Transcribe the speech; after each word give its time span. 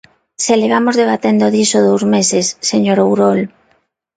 Se 0.43 0.53
levamos 0.61 0.95
debatendo 1.01 1.53
diso 1.57 1.79
dous 1.87 2.03
meses, 2.15 2.45
señor 2.69 2.97
Ourol. 3.05 3.39